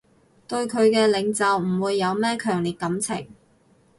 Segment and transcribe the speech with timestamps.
[0.47, 3.27] 對佢嘅領袖唔會有咩強烈感情